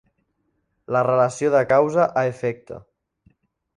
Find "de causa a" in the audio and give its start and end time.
1.57-2.27